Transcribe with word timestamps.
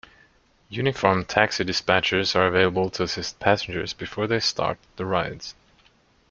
Uniformed 0.69 1.27
taxi 1.27 1.63
dispatchers 1.63 2.35
are 2.35 2.47
available 2.47 2.89
to 2.89 3.03
assist 3.03 3.39
passengers 3.39 3.93
before 3.93 4.25
they 4.25 4.39
start 4.39 4.79
the 4.95 5.05
rides. 5.05 5.53